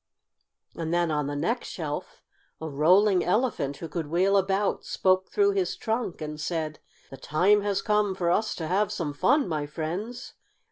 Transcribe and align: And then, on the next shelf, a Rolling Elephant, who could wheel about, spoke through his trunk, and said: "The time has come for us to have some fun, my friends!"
And 0.75 0.91
then, 0.91 1.11
on 1.11 1.27
the 1.27 1.35
next 1.35 1.67
shelf, 1.67 2.23
a 2.59 2.67
Rolling 2.67 3.23
Elephant, 3.23 3.77
who 3.77 3.87
could 3.87 4.07
wheel 4.07 4.35
about, 4.35 4.83
spoke 4.83 5.29
through 5.29 5.51
his 5.51 5.75
trunk, 5.75 6.21
and 6.21 6.41
said: 6.41 6.79
"The 7.11 7.17
time 7.17 7.61
has 7.61 7.83
come 7.83 8.15
for 8.15 8.31
us 8.31 8.55
to 8.55 8.65
have 8.65 8.91
some 8.91 9.13
fun, 9.13 9.47
my 9.47 9.67
friends!" 9.67 10.33